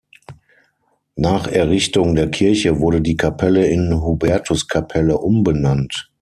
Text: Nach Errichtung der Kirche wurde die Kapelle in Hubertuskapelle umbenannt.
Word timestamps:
Nach 1.15 1.45
Errichtung 1.45 2.15
der 2.15 2.31
Kirche 2.31 2.79
wurde 2.79 3.01
die 3.01 3.17
Kapelle 3.17 3.67
in 3.67 3.93
Hubertuskapelle 4.01 5.15
umbenannt. 5.19 6.09